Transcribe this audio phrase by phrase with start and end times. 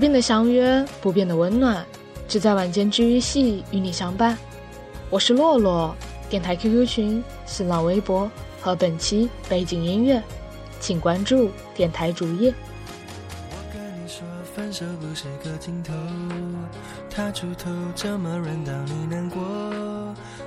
[0.00, 1.84] 不变的相约，不变的温暖，
[2.26, 4.34] 只在晚间治愈系与你相伴。
[5.10, 5.94] 我是洛洛，
[6.30, 8.30] 电台 QQ 群、新浪微博
[8.62, 10.22] 和本期背景音乐，
[10.80, 12.50] 请关注电台主页。
[13.50, 14.22] 我跟你说，
[14.54, 15.92] 分手不是个尽头，
[17.10, 19.38] 他出头这么软，当你难过，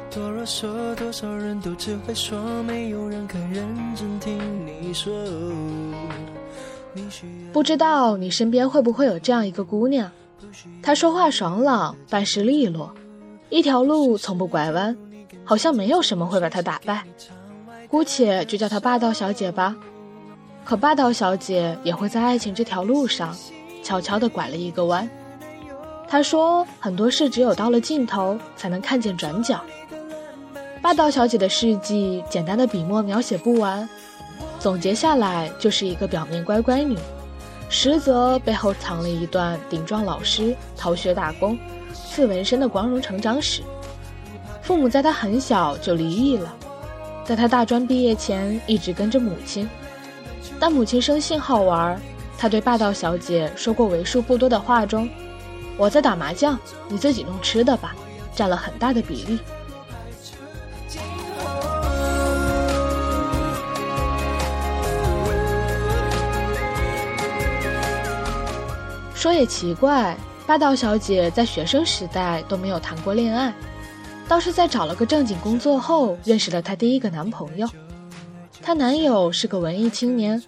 [0.10, 4.36] 多啰嗦，多少人都只会说，没有人肯认真听
[4.66, 5.14] 你说。
[7.52, 10.12] 不知道你身边会不会有这样一个姑娘，
[10.82, 12.94] 她说话爽朗，办事利落，
[13.50, 14.96] 一条路从不拐弯，
[15.44, 17.04] 好像没有什么会把她打败。
[17.90, 19.76] 姑且就叫她霸道小姐吧。
[20.64, 23.36] 可霸道小姐也会在爱情这条路上，
[23.84, 25.10] 悄悄地拐了一个弯。
[26.08, 29.60] 她说很多事只有到了尽头，才能看见转角。
[30.82, 33.88] 霸道小姐的事迹，简单的笔墨描写不完。
[34.64, 36.98] 总结下来就是一个表面乖乖女，
[37.68, 41.60] 实则背后藏了一段顶撞老师、逃学打工、
[41.94, 43.62] 刺纹身的光荣成长史。
[44.62, 46.56] 父母在她很小就离异了，
[47.26, 49.70] 在她大专毕业前一直跟着母亲，
[50.62, 52.02] 但母亲生性好玩，
[52.38, 55.10] 她对霸道小姐说过为数不多的话中，
[55.76, 57.94] 我在打麻将，你自己弄吃的吧，
[58.34, 59.40] 占了很大的比例。
[69.24, 73.54] 说也奇怪，霸道小姐在学生时代都没有谈过恋爱，
[74.28, 77.66] 倒是在找了个正经工作后认识了她第一个男朋友。
[78.62, 80.44] 她男友是个文艺青年，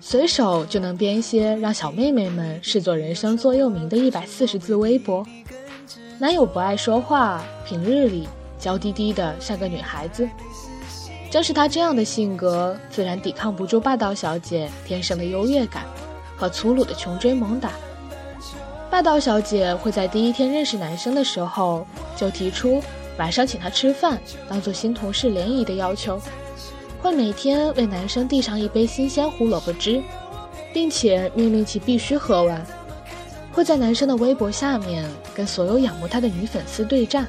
[0.00, 5.26] 随手就能编些让小妹妹们视作人生座右铭的一百四十字微博。
[6.20, 10.28] 男友不爱说话，平日里娇滴滴的像个女孩子。
[11.28, 15.82] 正是他这样的性格，自然抵抗不住霸道小姐天生的优越感
[16.36, 17.72] 和粗鲁的穷追猛打。
[18.92, 22.78] 霸道小姐会在第一天认识男生的时候就提出
[23.16, 26.20] 晚上请他吃饭，当做新同事联谊的要求，
[27.00, 30.02] 会每天为男生递上一杯新鲜胡萝卜汁，
[30.74, 32.62] 并且命令其必须喝完，
[33.50, 37.26] 会在男生的微博下面跟所有仰慕他的女粉丝对战，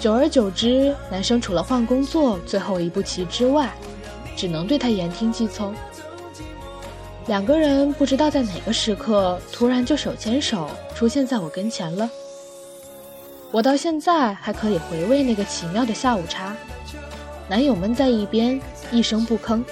[0.00, 3.70] 久而久之，男生除了换工作最后一步棋之外，
[4.34, 5.74] 只能对他言听计从。
[7.26, 12.08] 两个人不知道在哪个时刻，突然就手牵手出现在我跟前了。
[13.50, 16.54] 我到现在还可以回味那个奇妙的下午茶。
[17.48, 19.62] 男友闷在一边，一声不吭。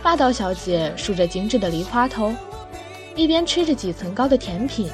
[0.00, 2.32] 霸道小姐梳着精致的梨花头，
[3.16, 4.88] 一边吃着几层高的甜品，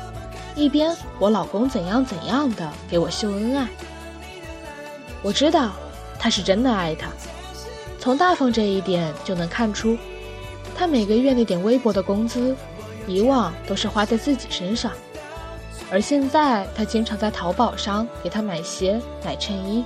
[0.54, 3.68] 一边我老公怎样怎样的给我秀恩爱。
[5.20, 5.72] 我知道，
[6.18, 7.08] 他是真的爱她，
[7.98, 9.98] 从大方这一点就能看出。
[10.74, 12.56] 他每个月那点微薄的工资，
[13.06, 14.90] 以往都是花在自己身上，
[15.90, 19.84] 而现在他经常在淘宝上给他买鞋、买衬衣，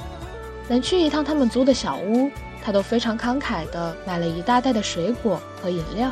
[0.68, 2.30] 能去一趟他们租的小屋，
[2.62, 6.10] 他都非常慷慨地买了一大袋的水果和饮料。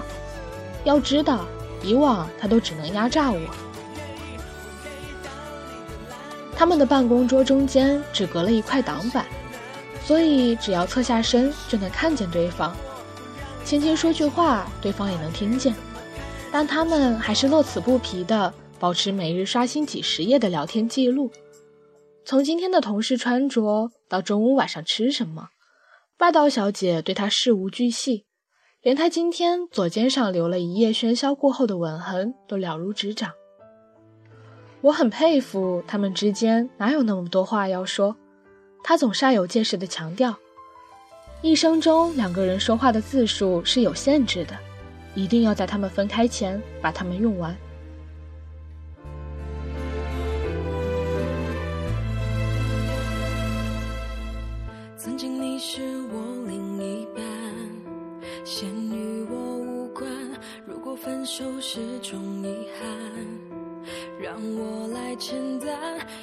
[0.85, 1.47] 要知道，
[1.83, 3.41] 以往他都只能压榨我。
[6.57, 9.27] 他们的办公桌中间只隔了一块挡板，
[10.05, 12.77] 所以只要侧下身就能看见对方。
[13.65, 15.75] 轻轻说句话，对方也能听见，
[16.53, 21.31] 但他们还是乐此不疲的保持每日刷新几十页的聊天记录。
[22.27, 25.49] 从今天的同事穿着到中午晚上吃什么，
[26.19, 28.27] 霸道小姐对他事无巨细，
[28.83, 33.31] 连他今天左肩上留了一夜喧嚣过后的吻痕都了如指掌。
[34.83, 38.15] 我很佩服他们之间哪有那么多话要说，
[38.83, 40.37] 他总煞有介事的强调。
[41.45, 44.57] 一生中两个人说话的字数是有限制的，
[45.15, 47.55] 一定要在他们分开前把它们用完。
[54.97, 55.83] 曾经你是
[56.15, 57.23] 我另一半，
[58.43, 60.11] 现与我无关。
[60.67, 62.89] 如果分手是种遗憾，
[64.19, 65.69] 让我来承担。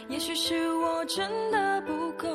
[0.10, 2.28] 也许是我真的不够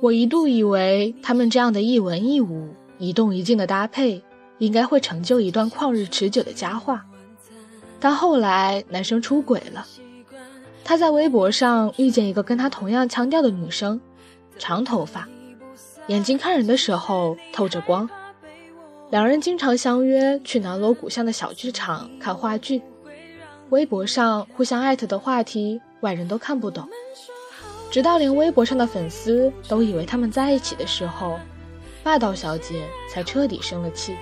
[0.00, 2.68] 我一度以为他们这样的一文一武、
[2.98, 4.22] 一动一静的搭配，
[4.58, 7.04] 应该会成就一段旷日持久的佳话。
[7.98, 9.84] 但后来男生出轨了，
[10.84, 14.00] 他在微博上遇见一个跟他同样腔调的女生，
[14.56, 15.28] 长头发，
[16.06, 18.08] 眼睛看人的时候透着光。
[19.10, 22.82] 两人经常相约去南锣鼓巷的小剧场看话剧，
[23.70, 26.88] 微博上互相艾特的话题，外人都看不懂。
[27.90, 31.38] 直到连微博上的粉丝都以为他们在一起的时候，
[32.02, 34.14] 霸道小姐才彻底生了气，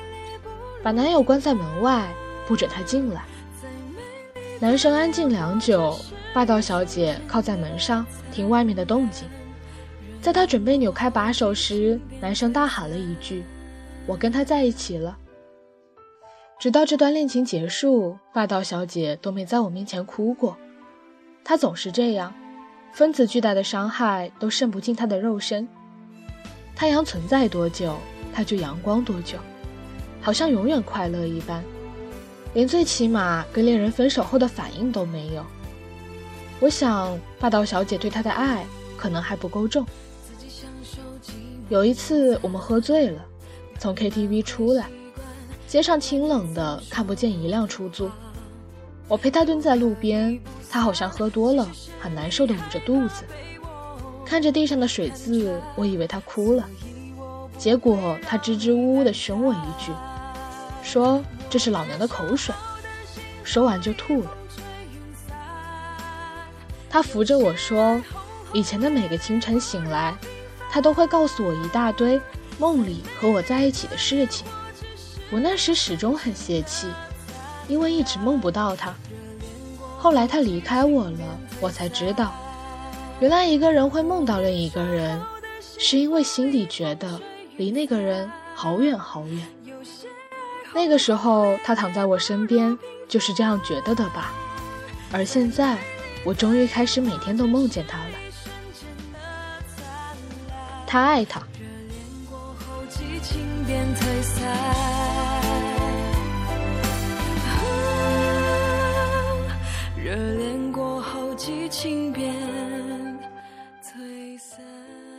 [0.83, 2.09] 把男友关在门外，
[2.47, 3.25] 不准他进来。
[4.61, 5.99] 男生安静良久，
[6.33, 9.29] 霸道小姐靠在门上听外面的动静。
[10.23, 13.45] 在他准备扭开把手时，男生大喊了一句
[14.07, 15.17] ：“我跟他在一起了。”
[16.59, 20.57] 直到这段恋情结束，霸道小姐都没在我面前哭过。
[21.45, 22.33] 她总是这样，
[22.97, 25.69] 分子巨大的伤害都渗不进他的肉身。
[26.75, 27.95] 太阳存在多久，
[28.33, 29.37] 他就阳光多久，
[30.23, 31.63] 好像永远快乐一般。
[32.55, 35.45] 连最起码跟恋人分手后的反应都没有。
[36.59, 38.65] 我想，霸道小姐对他的爱
[38.97, 39.85] 可能还不够重。
[41.69, 43.23] 有一次，我们喝醉了，
[43.79, 44.89] 从 KTV 出来，
[45.69, 48.11] 街上清冷的，看不见一辆出租。
[49.07, 50.41] 我陪他蹲在路边，
[50.71, 51.69] 他好像喝多了，
[52.01, 53.25] 很难受的捂着肚子，
[54.25, 56.69] 看着地上的水渍，我以为他哭了，
[57.59, 59.93] 结果他支支吾吾的凶我一句，
[60.83, 61.23] 说。
[61.49, 62.53] 这是老娘的口水，
[63.45, 64.31] 说完就吐了。
[66.91, 68.03] 他扶着我说
[68.53, 70.13] ：“以前的每个清晨醒来，
[70.69, 72.21] 他都会告诉我一大堆
[72.59, 74.45] 梦里和我在一起的事情。
[75.31, 76.89] 我那时始终很泄气，
[77.69, 78.93] 因为一直梦不到他。
[79.99, 81.19] 后来他离开我了，
[81.61, 82.33] 我才知道，
[83.21, 85.21] 原来一个人会梦到另一个人，
[85.79, 87.21] 是因为心里觉得
[87.57, 89.47] 离那个人好远好远。”
[90.75, 92.79] 那个时候，他躺在我身边，
[93.09, 94.33] 就是这样觉得的吧。
[95.11, 95.79] 而现在，
[96.25, 98.05] 我终于开始每天都梦见他了。
[100.87, 101.41] 他爱他。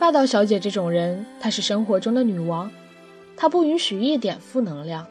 [0.08, 2.70] 霸道小姐这种人，她是生活中的女王，
[3.36, 5.06] 她不允许一点负能量。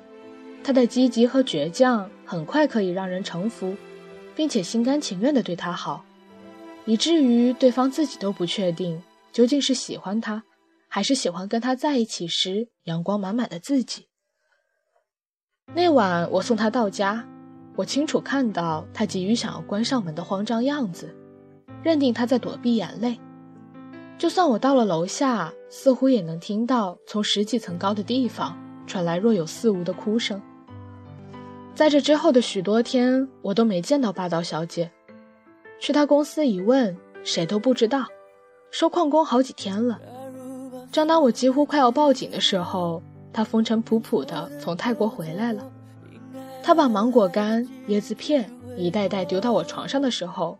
[0.63, 3.75] 她的积极和倔强很快可以让人臣服，
[4.35, 6.03] 并且心甘情愿地对她好，
[6.85, 8.99] 以至于对方自己都不确定
[9.31, 10.41] 究竟是喜欢他，
[10.87, 14.07] 还是喜欢跟他在一起时阳光满满的自己。
[15.75, 17.23] 那晚我送他到家，
[17.75, 21.15] 我清楚看到他急于想要关上门的慌张样子，
[21.83, 23.19] 认定他在躲避眼泪。
[24.17, 30.41] 就算我到了楼下，似乎也能听到从十几层高的地方传来若有似无的哭声。
[31.75, 34.89] 在这之后的许多天，我都没见到霸道小姐。
[35.79, 38.05] 去她公司一问，谁都不知道，
[38.71, 39.99] 说旷工好几天了。
[40.91, 45.69] 正当我几乎快要报警的时候，她风尘仆仆地从泰国回来了。
[46.63, 50.57] 她把芒果干、椰子片一袋袋丢到我床上的时候，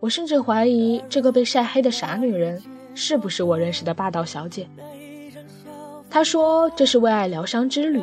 [0.00, 2.60] 我甚至怀疑这个被晒黑的傻女人
[2.98, 4.68] 是不是我认识的霸道小姐。
[6.10, 8.02] 她说这是为爱疗伤之旅。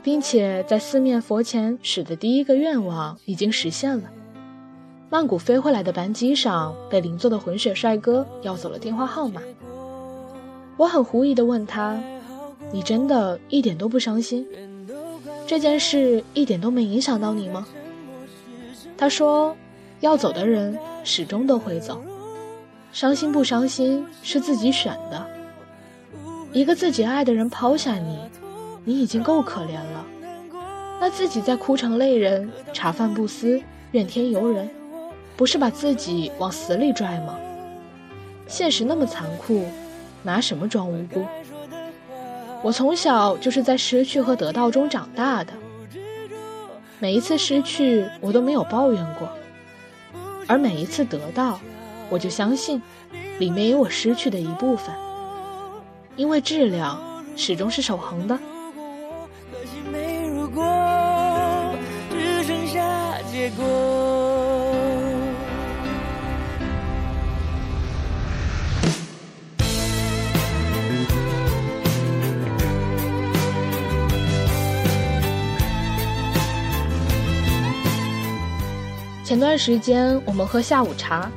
[0.00, 4.04] 并且在四面佛前许的第一个愿望已经实现了。
[5.10, 9.42] 曼谷飞回来的班机上，被邻座的混血帅哥要走了电话号码。
[10.78, 12.00] 我很狐疑地问他
[12.72, 14.46] ：“你真的一点都不伤心？
[15.46, 17.66] 这件事一点都没影响到你吗？”
[18.96, 19.54] 他说
[20.00, 22.00] ：“要走的人始终都会走，
[23.00, 25.24] 伤心不伤心是自己选的。
[26.52, 28.18] 一个自己爱的人抛下你。”
[28.84, 30.04] 你已经够可怜了，
[31.00, 33.60] 那自己再哭成泪人，茶饭不思，
[33.92, 34.68] 怨天尤人，
[35.36, 37.38] 不是把自己往死里拽吗？
[38.48, 39.64] 现实那么残酷，
[40.24, 41.24] 拿什么装无辜？
[42.64, 45.52] 我从小就是在失去和得到中长大的，
[46.98, 49.28] 每一次失去我都没有抱怨过，
[50.48, 51.60] 而每一次得到，
[52.10, 52.82] 我就相信
[53.38, 54.94] 里面有我失去的一部分，
[56.16, 58.38] 因为质量始终是守恒的。
[79.24, 81.30] 前段时间我们喝下午茶，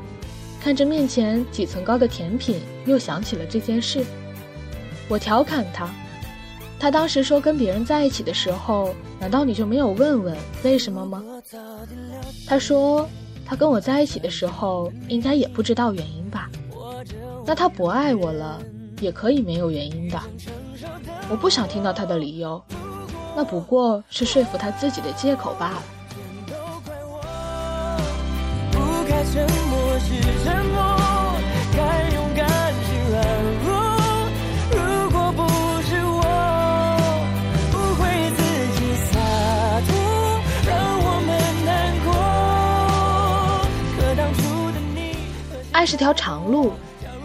[0.64, 4.06] 看着面前几层高的甜品，又想起了这件事。
[5.08, 5.90] 我调侃他，
[6.80, 11.24] 他当时说跟别人在一起的时候，难道你就没有问问为什么吗？
[12.48, 13.10] 他说
[13.44, 16.48] 他跟我在一起的时候，应该也不知道原因吧？
[17.46, 18.62] 那他不爱我了，
[19.00, 20.20] 也可以没有原因的。
[21.28, 22.62] 我不想听到他的理由，
[23.36, 25.84] 那不过是说服他自己的借口罢了。
[29.34, 30.08] 沉默是
[30.44, 30.78] 沉默，
[31.74, 31.80] 该
[32.14, 32.46] 勇敢
[32.84, 33.16] 是软
[33.64, 33.70] 弱。
[34.72, 34.78] 如
[35.10, 35.40] 果不
[35.84, 36.20] 是我，
[37.72, 38.02] 不会
[38.36, 38.40] 自
[38.76, 38.78] 己
[39.10, 39.16] 洒
[39.88, 39.90] 脱，
[40.68, 40.70] 让
[41.00, 41.30] 我们
[41.66, 41.70] 难
[42.04, 42.12] 过。
[43.96, 44.42] 可当初
[44.74, 45.00] 的你，
[45.72, 46.74] 爱是条长路，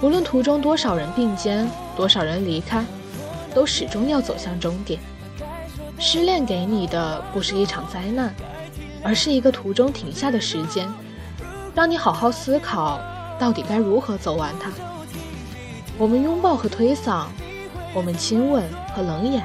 [0.01, 2.85] 无论途中多少人并肩，多少人离开，
[3.53, 5.01] 都始终要走向终点。
[5.99, 8.33] 失恋给你的不是一场灾难，
[9.03, 10.89] 而是一个途中停下的时间。
[11.77, 12.99] 让你好好思考
[13.39, 14.73] 到底该如何走完它。
[15.99, 17.27] 我们拥抱和推搡，
[17.93, 18.65] 我们亲吻
[18.95, 19.45] 和冷眼，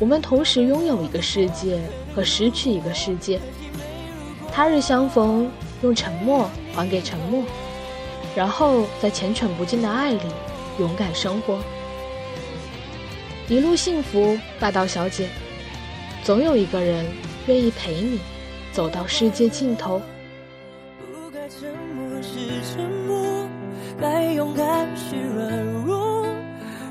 [0.00, 1.78] 我们同时拥有一个世界
[2.14, 3.38] 和失去一个世界。
[4.50, 5.50] 他日相逢，
[5.82, 7.44] 用沉默还给沉默，
[8.34, 10.20] 然后在缱绻不尽的爱里
[10.78, 11.58] 勇敢生活。
[13.46, 15.28] 一路幸福，霸道小姐。
[16.24, 17.04] 总有一个人
[17.46, 18.20] 愿意陪你
[18.72, 20.00] 走到世界尽头。
[24.00, 26.26] 该勇敢是软弱。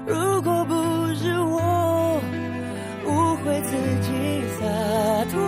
[0.05, 0.73] 如果不
[1.15, 2.19] 是我
[3.05, 3.71] 误会自
[4.01, 4.65] 己洒
[5.31, 5.39] 脱，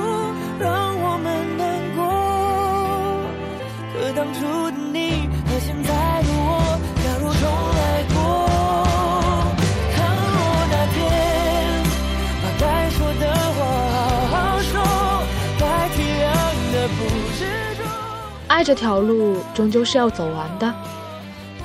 [0.60, 1.26] 让我们
[1.58, 1.62] 难
[1.96, 2.00] 过。
[3.94, 4.40] 可当初
[4.72, 5.90] 的你和现在
[6.22, 7.42] 的我，假如重
[7.78, 7.82] 来
[8.14, 8.18] 过，
[9.96, 9.98] 倘
[10.34, 10.38] 若
[10.72, 10.96] 那天
[12.42, 13.24] 把该说的
[13.54, 13.60] 话
[14.30, 14.74] 好好说，
[15.60, 16.26] 该体谅
[16.72, 16.98] 的不
[17.38, 17.40] 执
[17.78, 17.80] 着。
[18.48, 20.74] 爱这条路终究是要走完的，